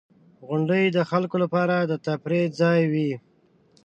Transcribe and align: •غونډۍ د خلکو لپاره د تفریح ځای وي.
•غونډۍ 0.47 0.83
د 0.91 0.97
خلکو 1.11 1.35
لپاره 1.43 1.75
د 1.89 1.93
تفریح 2.05 2.45
ځای 2.61 2.81
وي. 2.91 3.11